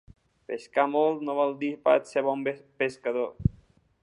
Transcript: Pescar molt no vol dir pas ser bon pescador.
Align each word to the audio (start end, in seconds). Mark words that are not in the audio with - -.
Pescar 0.51 0.85
molt 0.93 1.21
no 1.27 1.35
vol 1.41 1.53
dir 1.61 1.71
pas 1.85 2.15
ser 2.15 2.27
bon 2.31 2.45
pescador. 2.83 3.35